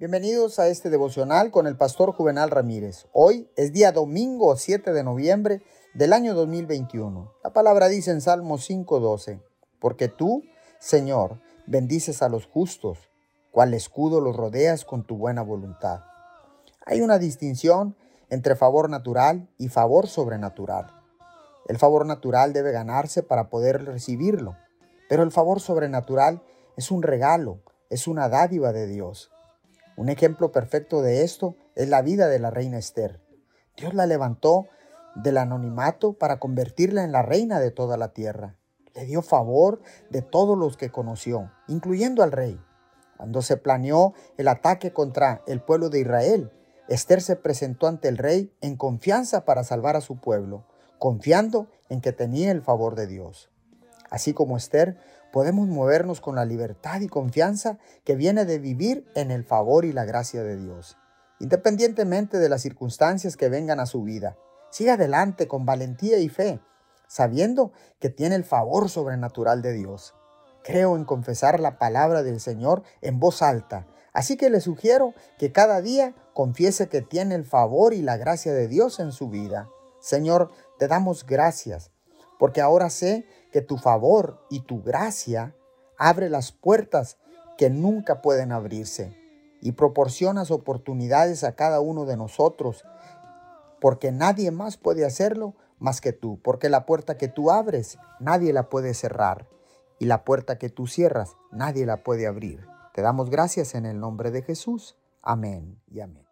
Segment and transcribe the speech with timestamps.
[0.00, 3.08] Bienvenidos a este devocional con el pastor Juvenal Ramírez.
[3.12, 5.60] Hoy es día domingo 7 de noviembre
[5.92, 7.32] del año 2021.
[7.42, 9.42] La palabra dice en Salmo 5:12,
[9.80, 10.44] porque tú,
[10.78, 13.10] Señor, bendices a los justos,
[13.50, 16.04] cual escudo los rodeas con tu buena voluntad.
[16.86, 17.96] Hay una distinción
[18.30, 20.86] entre favor natural y favor sobrenatural.
[21.66, 24.56] El favor natural debe ganarse para poder recibirlo,
[25.08, 26.40] pero el favor sobrenatural
[26.76, 29.32] es un regalo, es una dádiva de Dios.
[29.98, 33.20] Un ejemplo perfecto de esto es la vida de la reina Esther.
[33.76, 34.68] Dios la levantó
[35.16, 38.54] del anonimato para convertirla en la reina de toda la tierra.
[38.94, 42.60] Le dio favor de todos los que conoció, incluyendo al rey.
[43.16, 46.52] Cuando se planeó el ataque contra el pueblo de Israel,
[46.88, 50.64] Esther se presentó ante el rey en confianza para salvar a su pueblo,
[51.00, 53.50] confiando en que tenía el favor de Dios.
[54.10, 54.96] Así como Esther,
[55.32, 59.92] podemos movernos con la libertad y confianza que viene de vivir en el favor y
[59.92, 60.96] la gracia de Dios.
[61.40, 64.36] Independientemente de las circunstancias que vengan a su vida,
[64.70, 66.60] siga adelante con valentía y fe,
[67.06, 70.14] sabiendo que tiene el favor sobrenatural de Dios.
[70.64, 75.52] Creo en confesar la palabra del Señor en voz alta, así que le sugiero que
[75.52, 79.68] cada día confiese que tiene el favor y la gracia de Dios en su vida.
[80.00, 81.92] Señor, te damos gracias
[82.38, 85.54] porque ahora sé que tu favor y tu gracia
[85.96, 87.18] abre las puertas
[87.56, 89.16] que nunca pueden abrirse
[89.60, 92.84] y proporcionas oportunidades a cada uno de nosotros,
[93.80, 98.52] porque nadie más puede hacerlo más que tú, porque la puerta que tú abres, nadie
[98.52, 99.48] la puede cerrar,
[99.98, 102.66] y la puerta que tú cierras, nadie la puede abrir.
[102.94, 104.96] Te damos gracias en el nombre de Jesús.
[105.22, 106.27] Amén y amén.